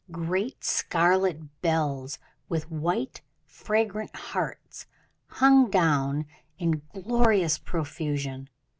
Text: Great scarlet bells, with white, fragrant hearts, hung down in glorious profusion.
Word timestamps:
Great 0.09 0.63
scarlet 0.63 1.61
bells, 1.61 2.17
with 2.49 2.71
white, 2.71 3.21
fragrant 3.45 4.15
hearts, 4.15 4.87
hung 5.27 5.69
down 5.69 6.25
in 6.57 6.81
glorious 6.91 7.59
profusion. 7.59 8.49